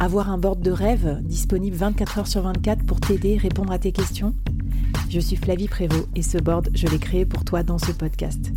Avoir 0.00 0.30
un 0.30 0.38
board 0.38 0.62
de 0.62 0.70
rêve 0.70 1.20
disponible 1.22 1.76
24 1.76 2.18
heures 2.18 2.26
sur 2.26 2.40
24 2.40 2.84
pour 2.86 3.00
t'aider, 3.00 3.36
répondre 3.36 3.70
à 3.70 3.78
tes 3.78 3.92
questions? 3.92 4.34
Je 5.10 5.20
suis 5.20 5.36
Flavie 5.36 5.68
Prévost 5.68 6.08
et 6.16 6.22
ce 6.22 6.38
board, 6.38 6.70
je 6.74 6.86
l'ai 6.86 6.98
créé 6.98 7.26
pour 7.26 7.44
toi 7.44 7.62
dans 7.62 7.76
ce 7.76 7.92
podcast. 7.92 8.50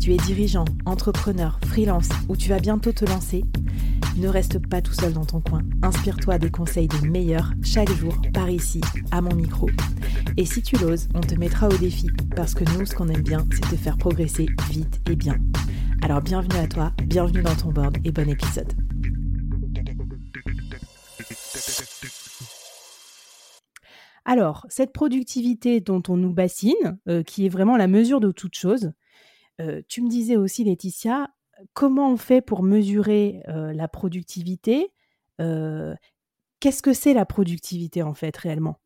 Tu 0.00 0.12
es 0.12 0.18
dirigeant, 0.18 0.66
entrepreneur, 0.84 1.58
freelance 1.66 2.10
ou 2.28 2.36
tu 2.36 2.50
vas 2.50 2.58
bientôt 2.58 2.92
te 2.92 3.06
lancer? 3.06 3.42
Ne 4.18 4.28
reste 4.28 4.58
pas 4.68 4.82
tout 4.82 4.92
seul 4.92 5.14
dans 5.14 5.24
ton 5.24 5.40
coin. 5.40 5.62
Inspire-toi 5.82 6.38
des 6.38 6.50
conseils 6.50 6.88
des 6.88 7.08
meilleurs 7.08 7.52
chaque 7.62 7.92
jour 7.94 8.20
par 8.34 8.50
ici, 8.50 8.82
à 9.12 9.22
mon 9.22 9.34
micro. 9.34 9.70
Et 10.36 10.44
si 10.44 10.60
tu 10.60 10.76
l'oses, 10.76 11.08
on 11.14 11.20
te 11.20 11.34
mettra 11.36 11.68
au 11.68 11.76
défi 11.78 12.08
parce 12.36 12.52
que 12.52 12.64
nous, 12.76 12.84
ce 12.84 12.94
qu'on 12.94 13.08
aime 13.08 13.22
bien, 13.22 13.46
c'est 13.52 13.70
te 13.70 13.76
faire 13.76 13.96
progresser 13.96 14.46
vite 14.70 15.00
et 15.08 15.16
bien. 15.16 15.38
Alors 16.02 16.20
bienvenue 16.20 16.58
à 16.58 16.66
toi, 16.66 16.92
bienvenue 17.06 17.42
dans 17.42 17.56
ton 17.56 17.70
board 17.70 17.96
et 18.04 18.12
bon 18.12 18.28
épisode. 18.28 18.87
Alors, 24.28 24.66
cette 24.68 24.92
productivité 24.92 25.80
dont 25.80 26.02
on 26.06 26.18
nous 26.18 26.34
bassine, 26.34 26.98
euh, 27.08 27.22
qui 27.22 27.46
est 27.46 27.48
vraiment 27.48 27.78
la 27.78 27.86
mesure 27.86 28.20
de 28.20 28.30
toute 28.30 28.54
chose, 28.54 28.92
euh, 29.58 29.80
tu 29.88 30.02
me 30.02 30.10
disais 30.10 30.36
aussi, 30.36 30.64
Laetitia, 30.64 31.30
comment 31.72 32.12
on 32.12 32.18
fait 32.18 32.42
pour 32.42 32.62
mesurer 32.62 33.40
euh, 33.48 33.72
la 33.72 33.88
productivité 33.88 34.92
Qu'est-ce 35.38 36.82
que 36.82 36.92
c'est 36.92 37.14
la 37.14 37.24
productivité 37.24 38.02
en 38.02 38.12
fait 38.12 38.36
réellement? 38.36 38.80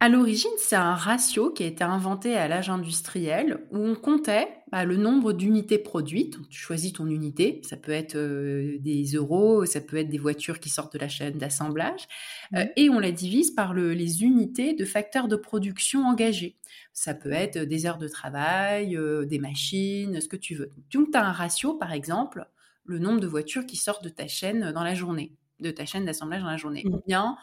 À 0.00 0.08
l'origine, 0.08 0.50
c'est 0.58 0.76
un 0.76 0.94
ratio 0.94 1.50
qui 1.50 1.64
a 1.64 1.66
été 1.66 1.82
inventé 1.82 2.36
à 2.36 2.46
l'âge 2.46 2.70
industriel 2.70 3.66
où 3.72 3.78
on 3.78 3.96
comptait 3.96 4.48
bah, 4.70 4.84
le 4.84 4.96
nombre 4.96 5.32
d'unités 5.32 5.78
produites. 5.78 6.38
Tu 6.50 6.60
choisis 6.60 6.92
ton 6.92 7.08
unité, 7.08 7.60
ça 7.64 7.76
peut 7.76 7.90
être 7.90 8.14
euh, 8.14 8.78
des 8.78 9.04
euros, 9.14 9.66
ça 9.66 9.80
peut 9.80 9.96
être 9.96 10.08
des 10.08 10.18
voitures 10.18 10.60
qui 10.60 10.68
sortent 10.68 10.92
de 10.92 11.00
la 11.00 11.08
chaîne 11.08 11.36
d'assemblage, 11.36 12.06
euh, 12.54 12.64
et 12.76 12.90
on 12.90 13.00
la 13.00 13.10
divise 13.10 13.50
par 13.50 13.74
les 13.74 14.22
unités 14.22 14.72
de 14.74 14.84
facteurs 14.84 15.26
de 15.26 15.34
production 15.34 16.04
engagés. 16.04 16.56
Ça 16.92 17.14
peut 17.14 17.32
être 17.32 17.58
des 17.58 17.86
heures 17.86 17.98
de 17.98 18.08
travail, 18.08 18.96
euh, 18.96 19.24
des 19.24 19.40
machines, 19.40 20.20
ce 20.20 20.28
que 20.28 20.36
tu 20.36 20.54
veux. 20.54 20.70
Donc, 20.92 21.10
tu 21.10 21.18
as 21.18 21.26
un 21.26 21.32
ratio, 21.32 21.74
par 21.74 21.92
exemple, 21.92 22.46
le 22.84 23.00
nombre 23.00 23.20
de 23.20 23.26
voitures 23.26 23.66
qui 23.66 23.76
sortent 23.76 24.04
de 24.04 24.08
ta 24.08 24.28
chaîne 24.28 24.70
dans 24.72 24.84
la 24.84 24.94
journée, 24.94 25.32
de 25.58 25.72
ta 25.72 25.86
chaîne 25.86 26.04
d'assemblage 26.04 26.42
dans 26.42 26.50
la 26.50 26.56
journée. 26.56 26.84
Ou 26.86 27.00
bien 27.06 27.36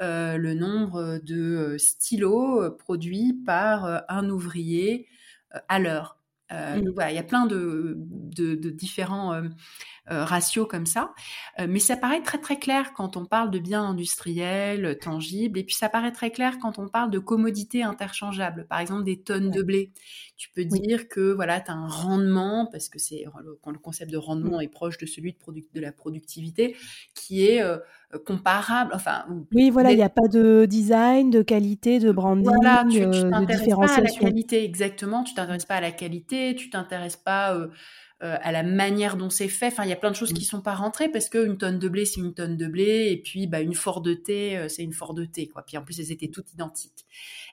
euh, 0.00 0.38
le 0.38 0.54
nombre 0.54 1.18
de 1.22 1.36
euh, 1.36 1.78
stylos 1.78 2.62
euh, 2.62 2.70
produits 2.70 3.34
par 3.44 4.04
un 4.08 4.30
ouvrier 4.30 5.06
à 5.68 5.78
l'heure. 5.78 6.16
Mmh. 6.50 6.82
il 7.10 7.14
y 7.14 7.18
a 7.18 7.22
plein 7.22 7.46
de, 7.46 7.94
différents 8.70 9.40
ratios 10.08 10.66
comme 10.66 10.86
ça. 10.86 11.14
mais 11.68 11.78
ça 11.78 11.96
paraît 11.96 12.22
très 12.22 12.38
très 12.38 12.58
clair 12.58 12.92
quand 12.92 13.16
on 13.16 13.24
parle 13.24 13.52
de 13.52 13.60
biens 13.60 13.84
industriels, 13.84 14.98
tangibles, 15.00 15.60
et 15.60 15.62
puis 15.62 15.76
ça 15.76 15.88
paraît 15.88 16.10
très 16.10 16.32
clair 16.32 16.58
quand 16.60 16.80
on 16.80 16.88
parle 16.88 17.12
de 17.12 17.20
commodités 17.20 17.84
interchangeables, 17.84 18.66
par 18.66 18.80
exemple 18.80 19.04
des 19.04 19.22
tonnes 19.22 19.52
de 19.52 19.62
blé. 19.62 19.92
Tu 20.36 20.50
peux 20.50 20.64
dire 20.64 21.06
que 21.08 21.32
voilà, 21.32 21.60
tu 21.60 21.70
as 21.70 21.74
un 21.74 21.86
rendement, 21.86 22.66
parce 22.72 22.88
que 22.88 22.98
c'est 22.98 23.24
quand 23.62 23.70
le 23.70 23.78
concept 23.78 24.10
de 24.10 24.18
rendement 24.18 24.58
mmh. 24.58 24.62
est 24.62 24.68
proche 24.68 24.98
de 24.98 25.06
celui 25.06 25.32
de, 25.32 25.38
de 25.72 25.80
la 25.80 25.92
productivité, 25.92 26.76
qui 27.14 27.46
est 27.46 27.62
comparable. 28.18 28.92
Enfin, 28.94 29.24
oui, 29.52 29.70
voilà, 29.70 29.92
il 29.92 29.96
n'y 29.96 30.02
a 30.02 30.08
pas 30.08 30.28
de 30.28 30.66
design, 30.66 31.30
de 31.30 31.42
qualité, 31.42 31.98
de 31.98 32.10
branding, 32.10 32.44
voilà, 32.44 32.84
tu, 32.90 32.98
tu 32.98 33.02
euh, 33.02 33.30
t'intéresses 33.30 33.74
pas 33.74 33.94
à 33.94 34.00
la 34.00 34.10
qualité, 34.10 34.64
exactement. 34.64 35.22
Tu 35.22 35.34
t'intéresses 35.34 35.64
pas 35.64 35.76
à 35.76 35.80
la 35.80 35.92
qualité, 35.92 36.54
tu 36.56 36.70
t'intéresses 36.70 37.16
pas 37.16 37.54
euh, 37.54 37.68
à 38.20 38.52
la 38.52 38.62
manière 38.62 39.16
dont 39.16 39.30
c'est 39.30 39.48
fait. 39.48 39.68
Enfin, 39.68 39.84
il 39.84 39.90
y 39.90 39.92
a 39.92 39.96
plein 39.96 40.10
de 40.10 40.16
choses 40.16 40.32
qui 40.32 40.40
qui 40.40 40.46
mmh. 40.46 40.56
sont 40.56 40.60
pas 40.60 40.74
rentrées 40.74 41.08
parce 41.08 41.28
qu'une 41.28 41.56
tonne 41.56 41.78
de 41.78 41.88
blé, 41.88 42.04
c'est 42.04 42.20
une 42.20 42.34
tonne 42.34 42.56
de 42.56 42.66
blé, 42.66 43.08
et 43.10 43.16
puis 43.16 43.46
bah, 43.46 43.60
une 43.60 43.74
Ford 43.74 44.00
de 44.00 44.14
thé, 44.14 44.66
c'est 44.68 44.82
une 44.82 44.92
Ford 44.92 45.14
de 45.14 45.24
thé, 45.24 45.48
quoi. 45.48 45.62
Puis 45.66 45.76
en 45.76 45.82
plus, 45.82 46.00
elles 46.00 46.12
étaient 46.12 46.28
toutes 46.28 46.52
identiques. 46.52 47.06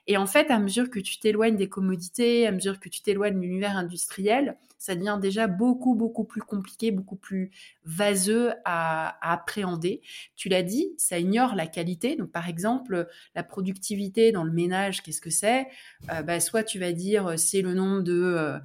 Et 0.08 0.16
en 0.16 0.26
fait, 0.26 0.50
à 0.50 0.58
mesure 0.58 0.90
que 0.90 0.98
tu 0.98 1.18
t'éloignes 1.18 1.56
des 1.56 1.68
commodités, 1.68 2.46
à 2.46 2.52
mesure 2.52 2.80
que 2.80 2.88
tu 2.88 3.02
t'éloignes 3.02 3.36
de 3.36 3.40
l'univers 3.40 3.76
industriel, 3.76 4.56
ça 4.78 4.94
devient 4.94 5.18
déjà 5.20 5.48
beaucoup, 5.48 5.94
beaucoup 5.94 6.24
plus 6.24 6.40
compliqué, 6.40 6.92
beaucoup 6.92 7.16
plus 7.16 7.50
vaseux 7.84 8.52
à, 8.64 9.18
appréhender. 9.32 10.00
Tu 10.36 10.48
l'as 10.48 10.62
dit, 10.62 10.94
ça 10.96 11.18
ignore 11.18 11.56
la 11.56 11.66
qualité. 11.66 12.16
Donc, 12.16 12.30
par 12.30 12.48
exemple, 12.48 13.08
la 13.34 13.42
productivité 13.42 14.30
dans 14.30 14.44
le 14.44 14.52
ménage, 14.52 15.02
qu'est-ce 15.02 15.20
que 15.20 15.30
c'est? 15.30 15.66
Euh, 16.12 16.22
bah, 16.22 16.38
Soit 16.38 16.62
tu 16.62 16.78
vas 16.78 16.92
dire 16.92 17.26
euh, 17.26 17.36
c'est 17.36 17.60
le 17.60 17.74
nombre 17.74 18.02
de 18.02 18.14
euh, 18.14 18.58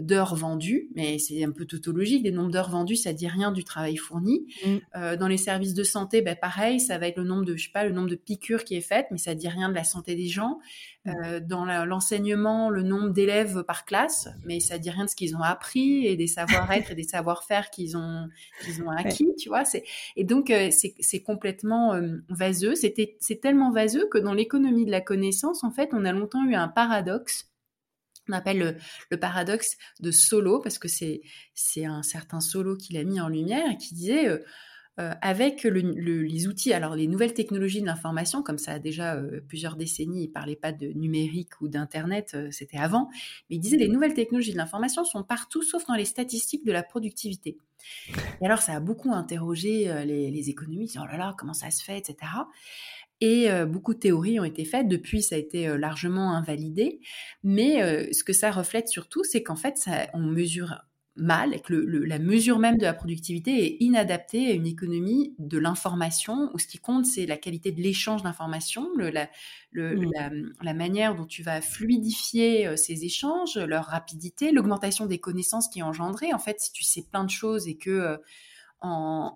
d'heures 0.00 0.36
vendues, 0.36 0.88
mais 0.94 1.18
c'est 1.18 1.42
un 1.44 1.50
peu 1.50 1.66
tautologique. 1.66 2.22
Les 2.22 2.30
nombres 2.30 2.50
d'heures 2.50 2.70
vendues, 2.70 2.96
ça 2.96 3.12
dit 3.12 3.28
rien 3.28 3.50
du 3.50 3.64
travail 3.64 3.96
fourni. 3.96 4.46
Mmh. 4.64 5.16
dans 5.16 5.28
les 5.28 5.36
services 5.36 5.74
de 5.74 5.84
santé, 5.84 6.22
bah, 6.22 6.36
pareil, 6.36 6.80
ça 6.80 6.98
va 6.98 7.08
être 7.08 7.18
le 7.18 7.24
nombre 7.24 7.44
de, 7.44 7.56
je 7.56 7.64
sais 7.64 7.72
pas, 7.72 7.84
le 7.84 7.92
nombre 7.92 8.08
de 8.08 8.14
piqûres 8.14 8.64
qui 8.64 8.76
est 8.76 8.80
fait, 8.80 9.06
mais 9.10 9.18
ça 9.18 9.34
dit 9.34 9.48
rien 9.48 9.68
de 9.68 9.74
la 9.74 9.84
santé 9.84 10.14
des 10.14 10.28
gens. 10.28 10.58
Mmh. 11.06 11.38
dans 11.40 11.64
l'enseignement, 11.84 12.68
le 12.68 12.82
nombre 12.82 13.10
d'élèves 13.10 13.62
par 13.62 13.84
classe, 13.84 14.28
mais 14.44 14.58
ça 14.58 14.76
dit 14.76 14.90
rien 14.90 15.04
de 15.04 15.10
ce 15.10 15.14
qu'ils 15.14 15.36
ont 15.36 15.42
appris 15.42 16.04
et 16.04 16.16
des 16.16 16.26
savoir-être 16.26 16.90
et 16.90 16.94
des 16.96 17.04
savoir-faire 17.04 17.70
qu'ils 17.70 17.96
ont 17.96 18.28
qu'ils 18.64 18.82
ont 18.82 18.90
acquis, 18.90 19.32
tu 19.38 19.48
vois. 19.48 19.62
Et 20.16 20.24
donc 20.24 20.50
euh, 20.50 20.70
c'est 20.72 21.22
complètement 21.22 21.94
euh, 21.94 22.16
vaseux. 22.28 22.74
C'est 22.74 23.40
tellement 23.40 23.70
vaseux 23.70 24.08
que 24.10 24.18
dans 24.18 24.34
l'économie 24.34 24.84
de 24.84 24.90
la 24.90 25.00
connaissance, 25.00 25.62
en 25.62 25.70
fait, 25.70 25.90
on 25.92 26.04
a 26.04 26.12
longtemps 26.12 26.44
eu 26.44 26.56
un 26.56 26.68
paradoxe. 26.68 27.52
On 28.28 28.32
appelle 28.32 28.76
le, 29.10 29.16
paradoxe 29.16 29.76
de 30.00 30.10
Solo 30.10 30.58
parce 30.58 30.78
que 30.78 30.88
c'est 30.88 31.20
c'est 31.54 31.84
un 31.84 32.02
certain 32.02 32.40
Solo 32.40 32.76
qui 32.76 32.94
l'a 32.94 33.04
mis 33.04 33.20
en 33.20 33.28
lumière 33.28 33.70
et 33.70 33.76
qui 33.76 33.94
disait 33.94 34.42
euh, 34.98 35.12
avec 35.20 35.64
les 35.64 36.48
outils, 36.48 36.72
alors 36.72 36.96
les 36.96 37.06
nouvelles 37.06 37.34
technologies 37.34 37.82
de 37.82 37.86
l'information, 37.86 38.42
comme 38.42 38.56
ça 38.56 38.72
a 38.72 38.78
déjà 38.78 39.14
euh, 39.16 39.42
plusieurs 39.46 39.76
décennies, 39.76 40.22
il 40.24 40.28
ne 40.28 40.32
parlait 40.32 40.56
pas 40.56 40.72
de 40.72 40.86
numérique 40.86 41.60
ou 41.60 41.68
d'Internet, 41.68 42.32
euh, 42.34 42.48
c'était 42.50 42.78
avant, 42.78 43.10
mais 43.50 43.56
il 43.56 43.60
disait 43.60 43.76
les 43.76 43.88
nouvelles 43.88 44.14
technologies 44.14 44.52
de 44.52 44.56
l'information 44.56 45.04
sont 45.04 45.22
partout 45.22 45.62
sauf 45.62 45.86
dans 45.86 45.96
les 45.96 46.06
statistiques 46.06 46.64
de 46.64 46.72
la 46.72 46.82
productivité. 46.82 47.58
Et 48.40 48.46
alors 48.46 48.62
ça 48.62 48.72
a 48.72 48.80
beaucoup 48.80 49.12
interrogé 49.12 49.84
les, 50.06 50.50
économistes, 50.50 50.96
oh 50.98 51.06
là 51.06 51.18
là, 51.18 51.34
comment 51.36 51.52
ça 51.52 51.70
se 51.70 51.84
fait, 51.84 51.98
etc. 51.98 52.32
Et 53.20 53.48
beaucoup 53.66 53.94
de 53.94 53.98
théories 53.98 54.40
ont 54.40 54.44
été 54.44 54.64
faites. 54.64 54.88
Depuis, 54.88 55.22
ça 55.22 55.36
a 55.36 55.38
été 55.38 55.78
largement 55.78 56.34
invalidé. 56.34 57.00
Mais 57.44 58.12
ce 58.12 58.24
que 58.24 58.32
ça 58.32 58.50
reflète 58.50 58.88
surtout, 58.88 59.22
c'est 59.22 59.44
qu'en 59.44 59.54
fait, 59.54 59.88
on 60.14 60.20
mesure 60.20 60.74
mal 61.16 61.54
et 61.54 61.60
que 61.60 61.72
la 61.72 62.18
mesure 62.18 62.58
même 62.58 62.76
de 62.76 62.82
la 62.82 62.92
productivité 62.92 63.64
est 63.64 63.76
inadaptée 63.80 64.50
à 64.50 64.52
une 64.52 64.66
économie 64.66 65.34
de 65.38 65.58
l'information 65.58 66.50
où 66.52 66.58
ce 66.58 66.66
qui 66.66 66.78
compte, 66.78 67.06
c'est 67.06 67.26
la 67.26 67.36
qualité 67.36 67.72
de 67.72 67.80
l'échange 67.80 68.22
d'informations, 68.22 68.88
mmh. 68.96 69.08
la, 69.08 69.28
la, 70.62 70.74
manière 70.74 71.14
dont 71.14 71.24
tu 71.24 71.42
vas 71.42 71.60
fluidifier 71.60 72.66
euh, 72.66 72.76
ces 72.76 73.04
échanges, 73.04 73.56
leur 73.56 73.86
rapidité, 73.86 74.52
l'augmentation 74.52 75.06
des 75.06 75.18
connaissances 75.18 75.68
qui 75.68 75.80
est 75.80 75.82
engendrée. 75.82 76.32
En 76.32 76.38
fait, 76.38 76.60
si 76.60 76.72
tu 76.72 76.84
sais 76.84 77.02
plein 77.10 77.24
de 77.24 77.30
choses 77.30 77.66
et 77.66 77.76
que 77.76 77.90
euh, 77.90 78.16
en, 78.80 79.32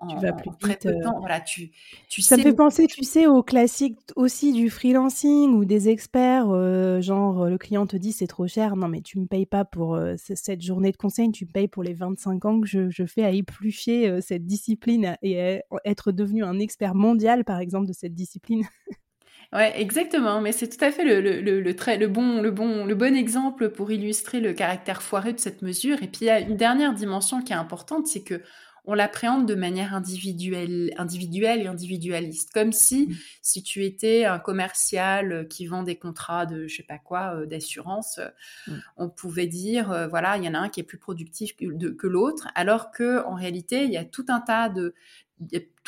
très 0.60 0.76
peu 0.76 0.90
de 0.90 0.96
euh. 0.96 1.02
temps. 1.02 1.18
Voilà, 1.18 1.40
tu, 1.40 1.70
tu 2.08 2.22
ça 2.22 2.36
me 2.36 2.42
fait 2.42 2.52
penser, 2.52 2.86
tu 2.86 3.02
sais, 3.04 3.26
au 3.26 3.42
classique 3.42 3.98
aussi 4.16 4.52
du 4.52 4.70
freelancing 4.70 5.54
ou 5.54 5.64
des 5.64 5.88
experts, 5.88 6.50
euh, 6.50 7.00
genre 7.00 7.46
le 7.46 7.58
client 7.58 7.86
te 7.86 7.96
dit 7.96 8.12
c'est 8.12 8.26
trop 8.26 8.46
cher, 8.46 8.76
non 8.76 8.88
mais 8.88 9.00
tu 9.00 9.18
me 9.18 9.26
payes 9.26 9.46
pas 9.46 9.64
pour 9.64 9.94
euh, 9.94 10.14
cette 10.16 10.62
journée 10.62 10.92
de 10.92 10.96
conseil, 10.96 11.30
tu 11.32 11.46
me 11.46 11.50
payes 11.50 11.68
pour 11.68 11.82
les 11.82 11.94
25 11.94 12.44
ans 12.44 12.60
que 12.60 12.66
je, 12.66 12.90
je 12.90 13.06
fais 13.06 13.24
à 13.24 13.30
éplucher 13.30 14.20
cette 14.20 14.46
discipline 14.46 15.16
et 15.22 15.60
être 15.84 16.12
devenu 16.12 16.44
un 16.44 16.58
expert 16.58 16.94
mondial, 16.94 17.44
par 17.44 17.58
exemple, 17.60 17.86
de 17.86 17.92
cette 17.92 18.14
discipline. 18.14 18.64
Ouais, 19.52 19.80
exactement. 19.80 20.40
Mais 20.40 20.52
c'est 20.52 20.68
tout 20.68 20.84
à 20.84 20.92
fait 20.92 21.04
le, 21.04 21.20
le, 21.20 21.40
le, 21.40 21.60
le, 21.60 21.74
très, 21.74 21.96
le, 21.98 22.06
bon, 22.06 22.40
le, 22.40 22.52
bon, 22.52 22.84
le 22.84 22.94
bon 22.94 23.16
exemple 23.16 23.70
pour 23.70 23.90
illustrer 23.90 24.38
le 24.38 24.52
caractère 24.52 25.02
foireux 25.02 25.32
de 25.32 25.40
cette 25.40 25.62
mesure. 25.62 25.96
Et 26.02 26.06
puis, 26.06 26.20
il 26.22 26.26
y 26.26 26.30
a 26.30 26.38
une 26.38 26.56
dernière 26.56 26.94
dimension 26.94 27.42
qui 27.42 27.52
est 27.52 27.56
importante, 27.56 28.06
c'est 28.06 28.22
que 28.22 28.42
on 28.84 28.94
l'appréhende 28.94 29.46
de 29.46 29.54
manière 29.54 29.94
individuelle, 29.94 30.92
individuelle 30.96 31.62
et 31.62 31.66
individualiste, 31.66 32.50
comme 32.52 32.72
si 32.72 33.08
mmh. 33.08 33.14
si 33.42 33.62
tu 33.62 33.84
étais 33.84 34.24
un 34.24 34.38
commercial 34.38 35.46
qui 35.48 35.66
vend 35.66 35.82
des 35.82 35.96
contrats 35.96 36.46
de 36.46 36.66
je 36.66 36.76
sais 36.76 36.82
pas 36.82 36.98
quoi 36.98 37.34
euh, 37.34 37.46
d'assurance, 37.46 38.20
mmh. 38.66 38.72
on 38.96 39.08
pouvait 39.08 39.46
dire 39.46 39.90
euh, 39.92 40.06
voilà 40.06 40.36
il 40.36 40.44
y 40.44 40.48
en 40.48 40.54
a 40.54 40.58
un 40.58 40.68
qui 40.68 40.80
est 40.80 40.84
plus 40.84 40.98
productif 40.98 41.56
que, 41.56 41.90
que 41.92 42.06
l'autre, 42.06 42.48
alors 42.54 42.90
que 42.90 43.24
en 43.24 43.34
réalité 43.34 43.84
il 43.84 43.90
y 43.90 43.96
a 43.96 44.04
tout 44.04 44.26
un 44.28 44.40
tas 44.40 44.68
de 44.68 44.94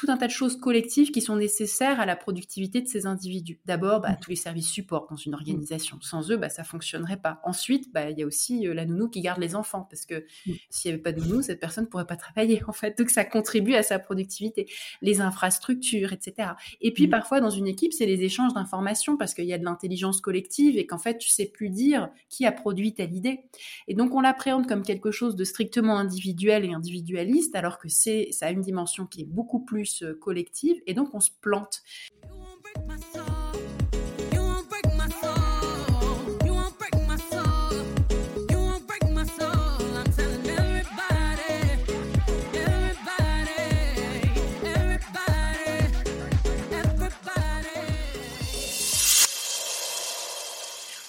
tout 0.03 0.11
un 0.11 0.17
tas 0.17 0.27
de 0.27 0.33
choses 0.33 0.57
collectives 0.57 1.13
qui 1.13 1.21
sont 1.21 1.37
nécessaires 1.37 2.01
à 2.01 2.07
la 2.07 2.17
productivité 2.17 2.81
de 2.81 2.89
ces 2.89 3.07
individus. 3.07 3.61
D'abord, 3.67 4.01
bah, 4.01 4.11
mmh. 4.11 4.17
tous 4.21 4.31
les 4.31 4.37
services 4.37 4.69
support 4.69 5.07
dans 5.09 5.15
une 5.15 5.33
organisation. 5.33 5.99
Sans 6.01 6.29
eux, 6.33 6.37
bah, 6.37 6.49
ça 6.49 6.65
fonctionnerait 6.65 7.19
pas. 7.19 7.41
Ensuite, 7.45 7.93
bah, 7.93 8.11
il 8.11 8.19
y 8.19 8.25
a 8.25 8.27
aussi 8.27 8.67
euh, 8.67 8.75
la 8.75 8.85
nounou 8.85 9.09
qui 9.09 9.21
garde 9.21 9.39
les 9.41 9.55
enfants, 9.55 9.87
parce 9.89 10.05
que 10.05 10.17
mmh. 10.17 10.53
s'il 10.71 10.91
n'y 10.91 10.95
avait 10.95 11.03
pas 11.05 11.13
de 11.13 11.21
nounou, 11.21 11.41
cette 11.43 11.61
personne 11.61 11.85
ne 11.85 11.89
pourrait 11.89 12.09
pas 12.09 12.17
travailler, 12.17 12.65
en 12.67 12.73
fait. 12.73 12.99
Donc, 12.99 13.11
ça 13.11 13.25
contribue 13.25 13.75
à 13.75 13.85
sa 13.85 14.01
productivité. 14.01 14.69
Les 15.03 15.21
infrastructures, 15.21 16.13
etc. 16.13 16.49
Et 16.81 16.93
puis, 16.93 17.07
parfois, 17.07 17.41
dans 17.41 17.51
une 17.51 17.69
équipe, 17.69 17.93
c'est 17.93 18.07
les 18.07 18.23
échanges 18.23 18.55
d'informations, 18.55 19.17
parce 19.17 19.35
qu'il 19.35 19.45
y 19.45 19.53
a 19.53 19.59
de 19.59 19.65
l'intelligence 19.65 20.21
collective 20.21 20.79
et 20.79 20.85
qu'en 20.85 20.99
fait, 20.99 21.19
tu 21.19 21.31
sais 21.31 21.47
plus 21.47 21.71
dire 21.71 22.09
qui 22.29 22.45
a 22.45 22.51
produit 22.51 22.93
telle 22.93 23.15
idée. 23.15 23.43
Et 23.87 23.95
donc, 23.95 24.17
on 24.17 24.21
l'appréhende 24.21 24.67
comme 24.67 24.83
quelque 24.83 25.13
chose 25.13 25.37
de 25.37 25.45
strictement 25.45 25.97
individuel 25.97 26.65
et 26.65 26.73
individualiste, 26.73 27.55
alors 27.55 27.79
que 27.79 27.89
c'est, 27.89 28.31
ça 28.33 28.47
a 28.47 28.51
une 28.51 28.63
dimension 28.63 29.07
qui 29.07 29.21
est 29.21 29.29
beaucoup 29.29 29.61
plus 29.61 29.92
euh, 30.01 30.15
collective 30.15 30.81
et 30.87 30.95
donc 30.95 31.15
on 31.15 31.21
se 31.21 31.31
plante. 31.43 31.83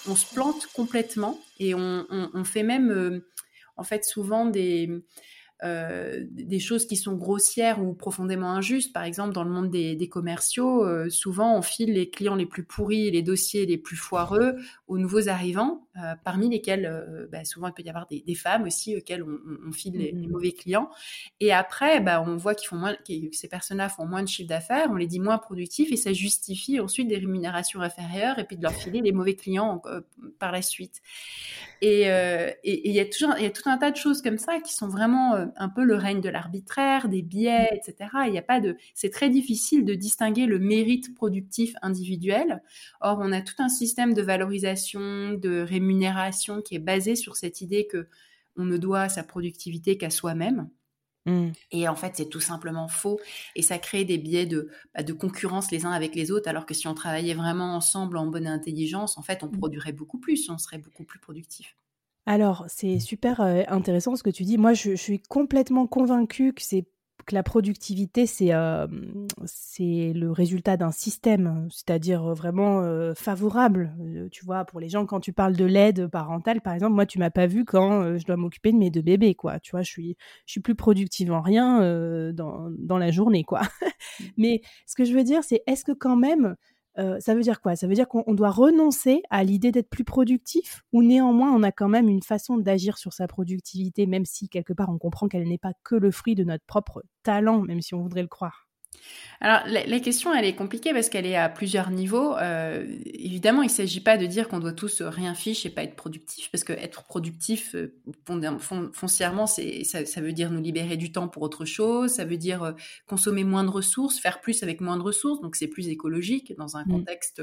On 0.06 0.16
se 0.16 0.32
plante 0.34 0.66
complètement 0.74 1.40
et 1.58 1.74
on, 1.74 2.44
fait 2.44 2.62
même, 2.62 2.90
euh, 2.90 3.26
en 3.76 3.84
fait, 3.84 4.04
souvent 4.04 4.44
des, 4.44 4.90
euh, 5.64 6.26
des 6.30 6.58
choses 6.58 6.86
qui 6.86 6.96
sont 6.96 7.14
grossières 7.14 7.82
ou 7.82 7.94
profondément 7.94 8.50
injustes. 8.50 8.92
Par 8.92 9.04
exemple, 9.04 9.32
dans 9.32 9.44
le 9.44 9.50
monde 9.50 9.70
des, 9.70 10.08
commerciaux, 10.08 10.84
euh, 10.84 11.08
souvent 11.08 11.56
on 11.56 11.62
file 11.62 11.94
les 11.94 12.10
clients 12.10 12.34
les 12.34 12.44
plus 12.44 12.64
pourris 12.64 13.08
et 13.08 13.10
les 13.10 13.22
dossiers 13.22 13.64
les 13.64 13.78
plus 13.78 13.96
foireux 13.96 14.56
aux 14.88 14.98
nouveaux 14.98 15.28
arrivants, 15.28 15.88
euh, 15.96 16.14
parmi 16.22 16.50
lesquels 16.50 17.28
bah, 17.32 17.44
souvent 17.44 17.68
il 17.68 17.72
peut 17.72 17.82
y 17.82 17.88
avoir 17.88 18.06
des, 18.06 18.34
femmes 18.34 18.64
aussi 18.64 18.96
auxquelles 18.96 19.22
on, 19.22 19.72
file 19.72 19.96
les, 19.96 20.12
mmh 20.12 20.28
mauvais 20.28 20.52
clients. 20.52 20.90
Et 21.40 21.52
après, 21.52 22.00
bah, 22.00 22.22
on 22.26 22.36
voit 22.36 22.54
qu'ils 22.54 22.68
font 22.68 22.76
moins, 22.76 22.94
que 22.94 23.12
ces 23.32 23.48
personnes-là 23.48 23.88
font 23.88 24.04
moins 24.04 24.22
de 24.22 24.28
chiffre 24.28 24.48
d'affaires, 24.48 24.88
on 24.90 24.96
les 24.96 25.06
dit 25.06 25.20
moins 25.20 25.38
productifs 25.38 25.92
et 25.92 25.96
ça 25.96 26.12
justifie 26.12 26.78
ensuite 26.78 27.08
des 27.08 27.16
rémunérations 27.16 27.80
inférieures 27.80 28.38
et 28.38 28.44
puis 28.44 28.58
de 28.58 28.62
leur 28.62 28.74
filer 28.74 29.00
les 29.00 29.12
mauvais 29.12 29.34
clients 29.34 29.80
par 30.38 30.52
la 30.52 30.60
suite. 30.60 31.00
Et 31.80 32.02
il 32.64 32.92
y 32.92 33.00
a 33.00 33.04
tout 33.06 33.68
un 33.68 33.78
tas 33.78 33.90
de 33.90 33.96
choses 33.96 34.20
comme 34.20 34.38
ça 34.38 34.60
qui 34.60 34.74
sont 34.74 34.88
vraiment 34.88 35.48
un 35.56 35.68
peu 35.68 35.84
le 35.84 35.96
règne 35.96 36.20
de 36.20 36.28
l'arbitraire, 36.28 37.08
des 37.08 37.22
biais, 37.22 37.68
etc. 37.72 38.10
Il 38.26 38.32
n'y 38.32 38.38
a 38.38 38.42
pas 38.42 38.60
de, 38.60 38.76
c'est 38.94 39.10
très 39.10 39.30
difficile 39.30 39.84
de 39.84 39.94
distinguer 39.94 40.46
le 40.46 40.58
mérite 40.58 41.14
productif 41.14 41.74
individuel. 41.82 42.62
Or, 43.00 43.18
on 43.20 43.32
a 43.32 43.40
tout 43.40 43.54
un 43.58 43.68
système 43.68 44.14
de 44.14 44.22
valorisation, 44.22 45.32
de 45.34 45.60
rémunération 45.60 46.62
qui 46.62 46.74
est 46.74 46.80
basé 46.80 47.16
sur 47.16 47.36
cette 47.36 47.60
idée 47.60 47.86
que 47.86 48.08
on 48.56 48.64
ne 48.64 48.76
doit 48.76 49.08
sa 49.08 49.24
productivité 49.24 49.98
qu'à 49.98 50.10
soi-même. 50.10 50.68
Mmh. 51.26 51.52
Et 51.70 51.88
en 51.88 51.96
fait, 51.96 52.12
c'est 52.16 52.28
tout 52.28 52.40
simplement 52.40 52.86
faux. 52.88 53.18
Et 53.56 53.62
ça 53.62 53.78
crée 53.78 54.04
des 54.04 54.18
biais 54.18 54.46
de, 54.46 54.68
bah, 54.94 55.02
de 55.02 55.12
concurrence 55.12 55.70
les 55.70 55.86
uns 55.86 55.92
avec 55.92 56.14
les 56.14 56.30
autres, 56.30 56.48
alors 56.48 56.66
que 56.66 56.74
si 56.74 56.86
on 56.86 56.94
travaillait 56.94 57.34
vraiment 57.34 57.74
ensemble 57.74 58.16
en 58.18 58.26
bonne 58.26 58.46
intelligence, 58.46 59.16
en 59.18 59.22
fait, 59.22 59.42
on 59.42 59.48
mmh. 59.48 59.58
produirait 59.58 59.92
beaucoup 59.92 60.18
plus, 60.18 60.48
on 60.50 60.58
serait 60.58 60.78
beaucoup 60.78 61.04
plus 61.04 61.18
productif. 61.18 61.76
Alors, 62.26 62.64
c'est 62.68 62.98
super 63.00 63.40
intéressant 63.40 64.16
ce 64.16 64.22
que 64.22 64.30
tu 64.30 64.44
dis. 64.44 64.56
Moi, 64.56 64.72
je, 64.72 64.94
suis 64.94 65.20
complètement 65.20 65.86
convaincue 65.86 66.52
que 66.54 66.62
c'est 66.62 66.86
que 67.26 67.34
la 67.34 67.42
productivité, 67.42 68.26
c'est 68.26 68.50
c'est 69.46 70.12
le 70.14 70.30
résultat 70.30 70.76
d'un 70.76 70.90
système, 70.90 71.68
c'est-à-dire 71.70 72.34
vraiment 72.34 72.82
favorable. 73.14 73.94
tu 74.30 74.44
vois, 74.44 74.64
pour 74.64 74.80
les 74.80 74.88
gens, 74.88 75.06
quand 75.06 75.20
tu 75.20 75.32
parles 75.32 75.56
de 75.56 75.64
l'aide 75.64 76.06
parentale, 76.08 76.60
par 76.60 76.74
exemple, 76.74 76.94
moi, 76.94 77.06
tu 77.06 77.18
m'as 77.18 77.30
pas 77.30 77.46
vu 77.46 77.64
quand 77.64 78.18
je 78.18 78.24
dois 78.26 78.36
m'occuper 78.36 78.72
de 78.72 78.78
mes 78.78 78.90
deux 78.90 79.02
bébés, 79.02 79.34
quoi. 79.34 79.58
Tu 79.60 79.70
vois, 79.70 79.82
je 79.82 79.90
suis, 79.90 80.16
je 80.46 80.52
suis 80.52 80.60
plus 80.60 80.74
productive 80.74 81.32
en 81.32 81.40
rien 81.40 81.80
dans, 82.32 82.70
dans 82.78 82.98
la 82.98 83.10
journée, 83.10 83.44
quoi. 83.44 83.62
Mmh. 84.20 84.24
Mais 84.36 84.60
ce 84.86 84.94
que 84.94 85.04
je 85.04 85.14
veux 85.14 85.24
dire, 85.24 85.42
c'est 85.42 85.62
est-ce 85.66 85.84
que 85.84 85.90
quand 85.90 86.14
même 86.14 86.56
euh, 86.98 87.18
ça 87.20 87.34
veut 87.34 87.42
dire 87.42 87.60
quoi? 87.60 87.76
Ça 87.76 87.86
veut 87.86 87.94
dire 87.94 88.08
qu'on 88.08 88.34
doit 88.34 88.50
renoncer 88.50 89.22
à 89.30 89.42
l'idée 89.44 89.72
d'être 89.72 89.90
plus 89.90 90.04
productif 90.04 90.82
ou 90.92 91.02
néanmoins 91.02 91.52
on 91.52 91.62
a 91.62 91.72
quand 91.72 91.88
même 91.88 92.08
une 92.08 92.22
façon 92.22 92.56
d'agir 92.58 92.98
sur 92.98 93.12
sa 93.12 93.26
productivité, 93.26 94.06
même 94.06 94.24
si 94.24 94.48
quelque 94.48 94.72
part 94.72 94.90
on 94.90 94.98
comprend 94.98 95.28
qu'elle 95.28 95.48
n'est 95.48 95.58
pas 95.58 95.72
que 95.82 95.96
le 95.96 96.10
fruit 96.10 96.34
de 96.34 96.44
notre 96.44 96.64
propre 96.66 97.02
talent, 97.24 97.62
même 97.62 97.80
si 97.80 97.94
on 97.94 98.02
voudrait 98.02 98.22
le 98.22 98.28
croire? 98.28 98.63
Alors, 99.40 99.60
la, 99.66 100.00
question, 100.00 100.32
elle 100.32 100.46
est 100.46 100.54
compliquée 100.54 100.92
parce 100.92 101.10
qu'elle 101.10 101.26
est 101.26 101.36
à 101.36 101.48
plusieurs 101.48 101.90
niveaux. 101.90 102.34
Euh, 102.38 102.86
évidemment, 103.04 103.60
il 103.62 103.66
ne 103.66 103.70
s'agit 103.70 104.00
pas 104.00 104.16
de 104.16 104.24
dire 104.24 104.48
qu'on 104.48 104.58
doit 104.58 104.72
tous 104.72 105.02
rien 105.02 105.34
fiche 105.34 105.66
et 105.66 105.70
pas 105.70 105.82
être 105.82 105.96
productif, 105.96 106.50
parce 106.50 106.64
que 106.64 106.72
être 106.72 107.04
productif, 107.04 107.74
euh, 107.74 107.92
foncièrement, 108.92 109.46
c'est, 109.46 109.84
ça, 109.84 110.20
veut 110.22 110.32
dire 110.32 110.50
nous 110.50 110.62
libérer 110.62 110.96
du 110.96 111.12
temps 111.12 111.28
pour 111.28 111.42
autre 111.42 111.66
chose, 111.66 112.12
ça 112.12 112.24
veut 112.24 112.38
dire 112.38 112.62
euh, 112.62 112.72
consommer 113.06 113.44
moins 113.44 113.64
de 113.64 113.70
ressources, 113.70 114.18
faire 114.18 114.40
plus 114.40 114.62
avec 114.62 114.80
moins 114.80 114.96
de 114.96 115.02
ressources, 115.02 115.42
donc 115.42 115.56
c'est 115.56 115.68
plus 115.68 115.88
écologique 115.88 116.54
dans 116.56 116.76
un 116.76 116.84
mmh. 116.84 116.90
contexte 116.90 117.42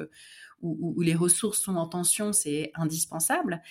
où, 0.62 1.02
les 1.02 1.16
ressources 1.16 1.62
sont 1.62 1.76
en 1.76 1.88
tension, 1.88 2.34
c'est 2.34 2.72
indispensable. 2.76 3.62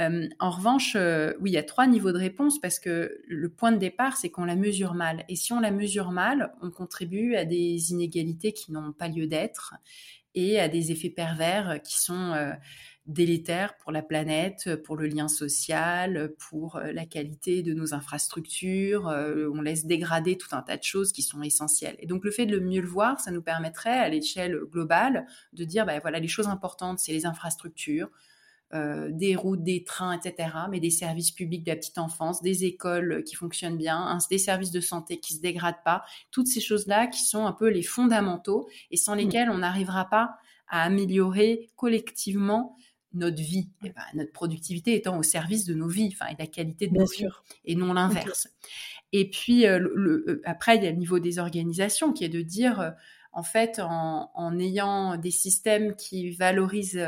Euh, 0.00 0.28
en 0.38 0.50
revanche, 0.50 0.94
euh, 0.96 1.34
oui, 1.40 1.50
il 1.50 1.54
y 1.54 1.58
a 1.58 1.62
trois 1.62 1.86
niveaux 1.86 2.12
de 2.12 2.18
réponse 2.18 2.60
parce 2.60 2.78
que 2.78 3.20
le 3.26 3.48
point 3.48 3.72
de 3.72 3.78
départ, 3.78 4.16
c'est 4.16 4.30
qu'on 4.30 4.44
la 4.44 4.56
mesure 4.56 4.94
mal. 4.94 5.24
Et 5.28 5.36
si 5.36 5.52
on 5.52 5.60
la 5.60 5.70
mesure 5.70 6.10
mal, 6.12 6.52
on 6.62 6.70
contribue 6.70 7.34
à 7.34 7.44
des 7.44 7.92
inégalités 7.92 8.52
qui 8.52 8.72
n'ont 8.72 8.92
pas 8.92 9.08
lieu 9.08 9.26
d'être 9.26 9.74
et 10.34 10.60
à 10.60 10.68
des 10.68 10.92
effets 10.92 11.10
pervers 11.10 11.80
qui 11.82 12.00
sont 12.00 12.32
euh, 12.32 12.52
délétère 13.08 13.76
pour 13.78 13.90
la 13.90 14.02
planète, 14.02 14.76
pour 14.84 14.96
le 14.96 15.06
lien 15.06 15.28
social, 15.28 16.34
pour 16.38 16.76
euh, 16.76 16.92
la 16.92 17.06
qualité 17.06 17.62
de 17.62 17.72
nos 17.72 17.94
infrastructures. 17.94 19.08
Euh, 19.08 19.50
on 19.52 19.62
laisse 19.62 19.86
dégrader 19.86 20.36
tout 20.36 20.54
un 20.54 20.62
tas 20.62 20.76
de 20.76 20.82
choses 20.82 21.12
qui 21.12 21.22
sont 21.22 21.42
essentielles. 21.42 21.96
Et 22.00 22.06
donc 22.06 22.22
le 22.24 22.30
fait 22.30 22.44
de 22.44 22.56
le 22.56 22.60
mieux 22.60 22.82
le 22.82 22.86
voir, 22.86 23.18
ça 23.18 23.30
nous 23.30 23.42
permettrait 23.42 23.98
à 23.98 24.08
l'échelle 24.10 24.58
globale 24.70 25.26
de 25.54 25.64
dire, 25.64 25.86
bah, 25.86 25.98
voilà, 26.00 26.20
les 26.20 26.28
choses 26.28 26.48
importantes, 26.48 26.98
c'est 26.98 27.12
les 27.12 27.24
infrastructures, 27.24 28.10
euh, 28.74 29.08
des 29.10 29.34
routes, 29.34 29.62
des 29.62 29.82
trains, 29.84 30.12
etc., 30.12 30.50
mais 30.70 30.78
des 30.78 30.90
services 30.90 31.30
publics 31.30 31.64
de 31.64 31.70
la 31.70 31.76
petite 31.76 31.96
enfance, 31.96 32.42
des 32.42 32.66
écoles 32.66 33.24
qui 33.24 33.34
fonctionnent 33.34 33.78
bien, 33.78 34.18
des 34.28 34.36
services 34.36 34.70
de 34.70 34.80
santé 34.80 35.18
qui 35.18 35.32
se 35.32 35.40
dégradent 35.40 35.82
pas, 35.82 36.04
toutes 36.30 36.48
ces 36.48 36.60
choses-là 36.60 37.06
qui 37.06 37.22
sont 37.22 37.46
un 37.46 37.52
peu 37.52 37.68
les 37.68 37.82
fondamentaux 37.82 38.68
et 38.90 38.98
sans 38.98 39.14
mmh. 39.14 39.18
lesquels 39.18 39.48
on 39.48 39.58
n'arrivera 39.58 40.10
pas 40.10 40.36
à 40.68 40.82
améliorer 40.82 41.70
collectivement 41.76 42.76
notre 43.14 43.42
vie, 43.42 43.68
et 43.84 43.90
ben, 43.90 44.02
notre 44.14 44.32
productivité 44.32 44.94
étant 44.94 45.18
au 45.18 45.22
service 45.22 45.64
de 45.64 45.74
nos 45.74 45.88
vies, 45.88 46.10
enfin, 46.12 46.26
et 46.30 46.36
la 46.38 46.46
qualité 46.46 46.88
de 46.88 46.94
nos 46.94 47.06
vies, 47.06 47.26
et 47.64 47.74
non 47.74 47.92
l'inverse. 47.92 48.48
Et 49.12 49.30
puis, 49.30 49.66
euh, 49.66 49.78
le, 49.78 50.24
euh, 50.28 50.42
après, 50.44 50.76
il 50.76 50.84
y 50.84 50.86
a 50.86 50.90
le 50.90 50.96
niveau 50.96 51.18
des 51.18 51.38
organisations 51.38 52.12
qui 52.12 52.24
est 52.24 52.28
de 52.28 52.42
dire, 52.42 52.80
euh, 52.80 52.90
en 53.32 53.42
fait, 53.42 53.78
en, 53.78 54.30
en, 54.34 54.58
ayant 54.58 55.16
des 55.16 55.30
systèmes 55.30 55.96
qui 55.96 56.30
valorisent 56.30 57.02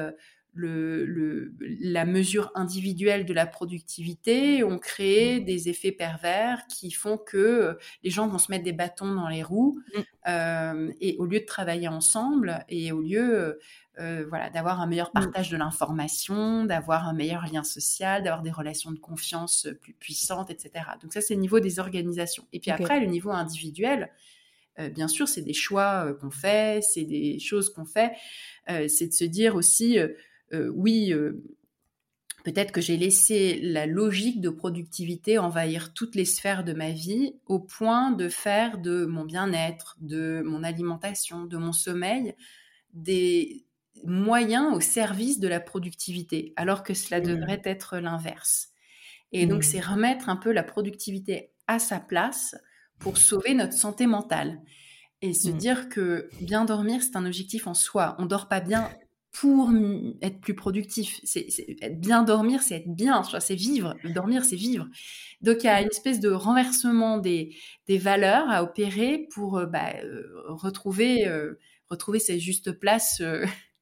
le, 0.52 1.04
le, 1.04 1.54
la 1.80 2.04
mesure 2.04 2.50
individuelle 2.54 3.24
de 3.24 3.32
la 3.32 3.46
productivité, 3.46 4.64
on 4.64 4.78
crée 4.78 5.40
mmh. 5.40 5.44
des 5.44 5.68
effets 5.68 5.92
pervers 5.92 6.66
qui 6.66 6.90
font 6.90 7.18
que 7.18 7.78
les 8.02 8.10
gens 8.10 8.26
vont 8.26 8.38
se 8.38 8.50
mettre 8.50 8.64
des 8.64 8.72
bâtons 8.72 9.14
dans 9.14 9.28
les 9.28 9.42
roues 9.42 9.80
mmh. 9.94 10.00
euh, 10.28 10.92
et 11.00 11.16
au 11.18 11.26
lieu 11.26 11.40
de 11.40 11.44
travailler 11.44 11.88
ensemble 11.88 12.64
et 12.68 12.90
au 12.90 13.00
lieu 13.00 13.60
euh, 13.98 14.24
voilà, 14.28 14.50
d'avoir 14.50 14.80
un 14.80 14.86
meilleur 14.86 15.10
mmh. 15.10 15.20
partage 15.20 15.50
de 15.50 15.56
l'information, 15.56 16.64
d'avoir 16.64 17.06
un 17.06 17.12
meilleur 17.12 17.44
lien 17.46 17.62
social, 17.62 18.22
d'avoir 18.22 18.42
des 18.42 18.50
relations 18.50 18.90
de 18.90 18.98
confiance 18.98 19.68
plus 19.80 19.92
puissantes, 19.94 20.50
etc. 20.50 20.84
Donc 21.00 21.12
ça, 21.12 21.20
c'est 21.20 21.34
le 21.34 21.40
niveau 21.40 21.60
des 21.60 21.78
organisations. 21.78 22.46
Et 22.52 22.58
puis 22.58 22.70
après, 22.72 22.98
le 22.98 23.06
niveau 23.06 23.30
individuel, 23.30 24.10
euh, 24.78 24.88
bien 24.88 25.06
sûr, 25.06 25.28
c'est 25.28 25.42
des 25.42 25.52
choix 25.52 26.12
qu'on 26.20 26.30
fait, 26.30 26.82
c'est 26.82 27.04
des 27.04 27.38
choses 27.38 27.72
qu'on 27.72 27.84
fait. 27.84 28.12
c'est 28.66 29.08
de 29.08 29.12
se 29.12 29.24
dire 29.24 29.54
aussi, 29.54 29.98
oui, 30.52 31.12
euh, 31.12 31.42
peut-être 32.44 32.72
que 32.72 32.80
j'ai 32.80 32.96
laissé 32.96 33.60
la 33.62 33.86
logique 33.86 34.40
de 34.40 34.50
productivité 34.50 35.38
envahir 35.38 35.92
toutes 35.92 36.14
les 36.14 36.24
sphères 36.24 36.64
de 36.64 36.72
ma 36.72 36.90
vie 36.90 37.34
au 37.46 37.58
point 37.58 38.10
de 38.10 38.28
faire 38.28 38.78
de 38.78 39.04
mon 39.04 39.24
bien-être, 39.24 39.96
de 40.00 40.42
mon 40.44 40.62
alimentation, 40.62 41.44
de 41.44 41.56
mon 41.56 41.72
sommeil 41.72 42.34
des 42.92 43.64
moyens 44.04 44.74
au 44.74 44.80
service 44.80 45.40
de 45.40 45.48
la 45.48 45.60
productivité, 45.60 46.52
alors 46.56 46.82
que 46.82 46.94
cela 46.94 47.20
mmh. 47.20 47.24
devrait 47.24 47.62
être 47.64 47.98
l'inverse. 47.98 48.68
Et 49.32 49.46
donc, 49.46 49.60
mmh. 49.60 49.62
c'est 49.62 49.80
remettre 49.80 50.28
un 50.28 50.36
peu 50.36 50.52
la 50.52 50.62
productivité 50.62 51.52
à 51.66 51.78
sa 51.78 52.00
place 52.00 52.56
pour 52.98 53.18
sauver 53.18 53.54
notre 53.54 53.74
santé 53.74 54.06
mentale. 54.06 54.60
Et 55.22 55.34
se 55.34 55.50
Mmh. 55.50 55.56
dire 55.58 55.88
que 55.88 56.30
bien 56.40 56.64
dormir, 56.64 57.02
c'est 57.02 57.16
un 57.16 57.26
objectif 57.26 57.66
en 57.66 57.74
soi. 57.74 58.16
On 58.18 58.26
dort 58.26 58.48
pas 58.48 58.60
bien 58.60 58.90
pour 59.32 59.70
être 60.22 60.40
plus 60.40 60.54
productif. 60.54 61.20
C'est, 61.24 61.46
bien 61.92 62.22
dormir, 62.22 62.62
c'est 62.62 62.76
être 62.76 62.94
bien, 62.94 63.22
c'est 63.38 63.54
vivre. 63.54 63.94
Dormir, 64.04 64.44
c'est 64.44 64.56
vivre. 64.56 64.86
Donc 65.40 65.58
il 65.62 65.66
y 65.66 65.68
a 65.68 65.80
une 65.80 65.88
espèce 65.88 66.20
de 66.20 66.30
renversement 66.30 67.18
des, 67.18 67.56
des 67.86 67.98
valeurs 67.98 68.48
à 68.50 68.62
opérer 68.62 69.28
pour 69.32 69.58
euh, 69.58 69.66
bah, 69.66 69.92
euh, 70.02 70.22
retrouver, 70.48 71.26
euh, 71.26 71.58
retrouver 71.88 72.18
sa 72.18 72.38
juste 72.38 72.72
place 72.72 73.22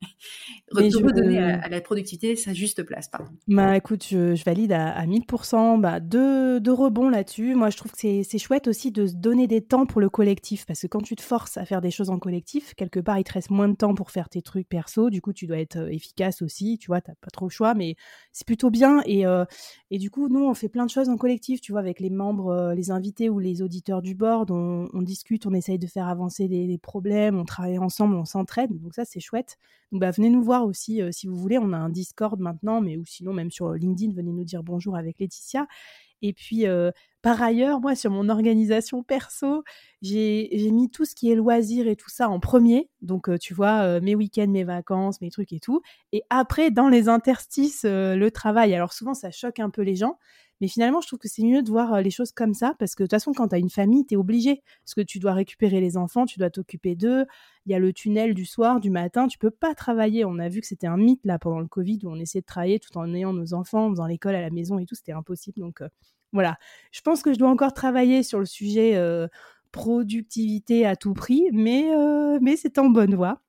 redonner 0.73 1.38
à, 1.38 1.69
la 1.69 1.81
productivité 1.81 2.37
sa 2.37 2.52
juste 2.52 2.83
place. 2.83 3.09
Pardon. 3.09 3.31
Bah 3.47 3.76
écoute, 3.76 4.07
je, 4.09 4.43
valide 4.45 4.73
à, 4.73 4.90
à 4.90 5.07
1000%. 5.07 5.81
Bah, 5.81 6.00
deux, 6.00 6.61
deux 6.61 6.73
rebonds 6.73 7.09
là-dessus. 7.09 7.55
Moi, 7.55 7.71
je 7.71 7.76
trouve 7.76 7.93
que 7.93 7.99
c'est 7.99 8.38
chouette 8.38 8.69
aussi 8.69 8.93
de 8.93 9.07
se 9.07 9.14
donner 9.14 9.47
des 9.47 9.61
temps 9.61 9.87
pour 9.87 10.00
le 10.00 10.09
collectif. 10.09 10.67
Parce 10.67 10.83
que 10.83 10.87
quand 10.87 11.00
tu 11.00 11.17
te 11.17 11.23
forces 11.23 11.57
à 11.57 11.64
faire 11.64 11.81
des 11.81 11.90
choses 11.90 12.11
en 12.11 12.19
collectif, 12.19 12.75
quelque 12.75 13.00
part, 13.00 13.19
il 13.19 13.25
te 13.25 13.33
reste 13.33 13.50
moins 13.50 13.69
de 13.69 13.76
temps 13.76 13.95
pour 13.95 14.11
faire 14.11 14.28
tes 14.28 14.43
trucs 14.43 14.69
perso. 14.69 15.11
Du 15.11 15.21
coup, 15.21 15.33
tu 15.33 15.47
dois 15.47 15.59
être 15.59 15.78
euh, 15.78 15.93
efficace 15.93 16.43
aussi. 16.43 16.78
Tu 16.78 16.88
vois, 16.88 17.00
t'as 17.00 17.14
pas 17.21 17.31
trop 17.33 17.47
le 17.47 17.50
choix, 17.50 17.75
mais 17.75 17.97
c'est 18.33 18.47
plutôt 18.47 18.71
bien. 18.71 19.00
Et, 19.07 19.26
euh, 19.26 19.45
et 19.90 19.99
du 19.99 20.11
coup, 20.11 20.28
nous, 20.28 20.45
on 20.45 20.55
fait 20.55 20.69
plein 20.69 20.87
de 20.87 20.90
choses 20.90 21.09
en 21.09 21.17
collectif. 21.17 21.61
Tu 21.61 21.73
vois, 21.73 21.81
avec 21.81 22.00
les 22.00 22.11
membres, 22.11 22.49
euh, 22.49 22.75
les 22.75 22.90
invités 22.90 23.28
ou 23.28 23.38
les 23.38 23.62
auditeurs 23.62 24.02
du 24.02 24.14
board, 24.14 24.50
on, 24.50 24.88
on 24.93 25.02
discute, 25.02 25.47
on 25.47 25.55
essaye 25.55 25.78
de 25.78 25.87
faire 25.87 26.09
avancer 26.09 26.49
des, 26.49 26.67
des 26.67 26.78
problèmes, 26.78 27.38
on 27.38 27.45
travaille 27.45 27.78
ensemble, 27.78 28.14
on 28.14 28.25
s'entraide. 28.25 28.71
Donc 28.78 28.95
ça, 28.95 29.05
c'est 29.05 29.21
chouette. 29.21 29.59
Bah, 29.92 30.11
venez 30.11 30.28
nous 30.30 30.42
voir 30.42 30.64
aussi 30.64 31.00
si 31.12 31.26
vous 31.26 31.37
voulez. 31.37 31.59
On 31.59 31.73
a 31.73 31.78
un 31.78 31.88
Discord 31.88 32.38
maintenant, 32.40 32.80
mais 32.80 32.97
ou 32.97 33.04
sinon 33.07 33.33
même 33.33 33.50
sur 33.50 33.73
LinkedIn, 33.73 34.12
venez 34.14 34.33
nous 34.33 34.45
dire 34.45 34.62
bonjour 34.62 34.97
avec 34.97 35.18
Laetitia. 35.18 35.66
Et 36.23 36.33
puis 36.33 36.66
par 37.28 37.42
ailleurs, 37.42 37.82
moi 37.82 37.94
sur 37.94 38.11
mon 38.11 38.30
organisation 38.30 39.02
perso, 39.02 39.62
j'ai 40.00 40.70
mis 40.73 40.88
tout 40.88 41.04
ce 41.04 41.14
qui 41.14 41.30
est 41.30 41.35
loisirs 41.35 41.87
et 41.87 41.94
tout 41.94 42.08
ça 42.08 42.30
en 42.30 42.40
premier. 42.40 42.88
Donc 43.02 43.28
tu 43.38 43.52
vois, 43.52 44.00
mes 44.00 44.14
week-ends, 44.14 44.49
mes 44.49 44.64
vacances, 44.64 45.20
mes 45.20 45.28
trucs 45.28 45.52
et 45.52 45.61
tout. 45.61 45.82
Et 46.12 46.23
après, 46.30 46.70
dans 46.70 46.88
les 46.88 47.11
interstices, 47.11 47.85
le 47.85 48.28
travail. 48.30 48.75
Alors 48.75 48.94
souvent, 48.94 49.12
ça 49.12 49.30
choque 49.30 49.61
un 49.61 49.68
peu 49.68 49.82
les 49.82 49.94
gens. 49.94 50.18
Mais 50.62 50.68
finalement, 50.68 51.02
je 51.02 51.06
trouve 51.06 51.18
que 51.18 51.28
c'est 51.28 51.42
mieux 51.42 51.62
de 51.62 51.68
voir 51.68 52.00
les 52.00 52.11
choses 52.11 52.32
comme 52.32 52.54
ça, 52.54 52.75
parce 52.78 52.94
que 52.94 53.02
de 53.02 53.08
toute 53.08 53.11
façon, 53.11 53.32
quand 53.35 53.49
tu 53.49 53.54
as 53.56 53.58
une 53.58 53.68
famille, 53.68 54.06
tu 54.06 54.14
es 54.14 54.16
obligé, 54.16 54.62
parce 54.85 54.94
que 54.94 55.02
tu 55.02 55.18
dois 55.18 55.35
récupérer 55.35 55.82
les 55.82 55.99
enfants, 55.99 56.25
tu 56.25 56.38
dois 56.38 56.49
t'occuper 56.49 56.97
d'eux, 56.97 57.26
il 57.66 57.73
y 57.73 57.75
a 57.75 57.78
le 57.78 57.92
tunnel 57.92 58.32
du 58.32 58.47
soir, 58.47 58.80
du 58.80 58.88
matin, 58.88 59.28
tu 59.28 59.37
peux 59.37 59.50
pas 59.50 59.75
travailler. 59.75 60.25
On 60.25 60.38
a 60.38 60.49
vu 60.49 60.62
que 60.62 60.66
c'était 60.66 60.87
un 60.87 60.97
mythe 60.97 61.26
là 61.26 61.38
pendant 61.38 61.61
le 61.61 61.68
Covid, 61.68 62.00
où 62.04 62.08
on 62.08 62.16
essayait 62.16 62.40
de 62.40 62.47
travailler 62.47 62.80
tout 62.80 62.97
en 62.97 63.12
ayant 63.12 63.35
nos 63.35 63.52
enfants, 63.52 63.87
en 63.87 63.90
faisant 63.90 64.06
l'école 64.06 64.35
à 64.35 64.40
la 64.40 64.50
maison 64.50 64.78
et 64.78 64.87
tout, 64.87 64.94
c'était 64.94 65.12
impossible. 65.12 65.61
Donc 65.61 65.82
voilà, 66.32 66.56
je 66.92 67.00
pense 67.00 67.23
que 67.23 67.32
je 67.32 67.38
dois 67.38 67.50
encore 67.50 67.73
travailler 67.73 68.23
sur 68.23 68.38
le 68.38 68.47
sujet 68.47 69.00
productivité 69.73 70.87
à 70.87 70.97
tout 70.97 71.14
prix, 71.14 71.49
mais, 71.52 71.90
mais 72.40 72.56
c'est 72.56 72.78
en 72.78 72.90
bonne 72.90 73.14
voie. 73.14 73.40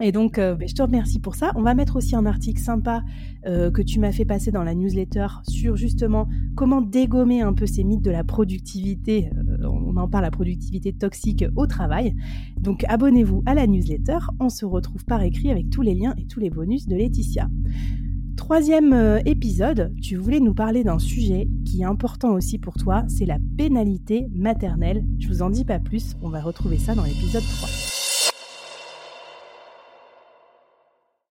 Et 0.00 0.12
donc, 0.12 0.38
euh, 0.38 0.54
ben, 0.54 0.68
je 0.68 0.74
te 0.74 0.82
remercie 0.82 1.18
pour 1.18 1.34
ça. 1.34 1.52
On 1.56 1.62
va 1.62 1.74
mettre 1.74 1.96
aussi 1.96 2.14
un 2.14 2.24
article 2.24 2.60
sympa 2.60 3.02
euh, 3.46 3.70
que 3.70 3.82
tu 3.82 3.98
m'as 3.98 4.12
fait 4.12 4.24
passer 4.24 4.52
dans 4.52 4.62
la 4.62 4.74
newsletter 4.74 5.26
sur 5.48 5.76
justement 5.76 6.28
comment 6.56 6.80
dégommer 6.80 7.42
un 7.42 7.52
peu 7.52 7.66
ces 7.66 7.82
mythes 7.82 8.02
de 8.02 8.10
la 8.10 8.22
productivité. 8.22 9.30
Euh, 9.36 9.66
on 9.66 9.96
en 9.96 10.08
parle, 10.08 10.24
la 10.24 10.30
productivité 10.30 10.92
toxique 10.92 11.44
au 11.56 11.66
travail. 11.66 12.14
Donc, 12.60 12.84
abonnez-vous 12.88 13.42
à 13.46 13.54
la 13.54 13.66
newsletter. 13.66 14.18
On 14.40 14.48
se 14.48 14.64
retrouve 14.64 15.04
par 15.04 15.22
écrit 15.22 15.50
avec 15.50 15.70
tous 15.70 15.82
les 15.82 15.94
liens 15.94 16.14
et 16.16 16.26
tous 16.26 16.38
les 16.38 16.50
bonus 16.50 16.86
de 16.86 16.94
Laetitia. 16.94 17.48
Troisième 18.38 19.20
épisode, 19.26 19.92
tu 20.00 20.16
voulais 20.16 20.40
nous 20.40 20.54
parler 20.54 20.84
d'un 20.84 21.00
sujet 21.00 21.48
qui 21.66 21.82
est 21.82 21.84
important 21.84 22.30
aussi 22.30 22.56
pour 22.56 22.74
toi, 22.74 23.04
c'est 23.08 23.26
la 23.26 23.38
pénalité 23.58 24.28
maternelle. 24.32 25.04
Je 25.18 25.28
vous 25.28 25.42
en 25.42 25.50
dis 25.50 25.64
pas 25.64 25.80
plus, 25.80 26.16
on 26.22 26.30
va 26.30 26.40
retrouver 26.40 26.78
ça 26.78 26.94
dans 26.94 27.04
l'épisode 27.04 27.42
3. 27.42 27.97